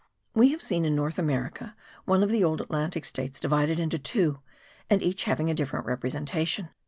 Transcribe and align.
We 0.33 0.49
have 0.49 0.63
seen 0.63 0.83
in 0.83 0.95
North 0.95 1.19
America, 1.19 1.75
one 2.05 2.23
of 2.23 2.31
the 2.31 2.43
old 2.43 2.59
Atlantic 2.59 3.05
states 3.05 3.39
divided 3.39 3.79
into 3.79 3.99
two, 3.99 4.39
and 4.89 4.99
each 5.03 5.25
having 5.25 5.51
a 5.51 5.53
different 5.53 5.85
representation. 5.85 6.69